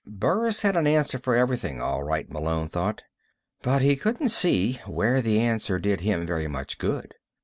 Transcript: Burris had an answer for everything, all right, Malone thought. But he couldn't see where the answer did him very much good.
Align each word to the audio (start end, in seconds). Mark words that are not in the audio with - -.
Burris 0.07 0.63
had 0.63 0.75
an 0.75 0.87
answer 0.87 1.19
for 1.19 1.35
everything, 1.35 1.79
all 1.79 2.01
right, 2.01 2.27
Malone 2.27 2.67
thought. 2.67 3.03
But 3.61 3.83
he 3.83 3.95
couldn't 3.95 4.29
see 4.29 4.81
where 4.87 5.21
the 5.21 5.37
answer 5.39 5.77
did 5.77 6.01
him 6.01 6.25
very 6.25 6.47
much 6.47 6.79
good. 6.79 7.13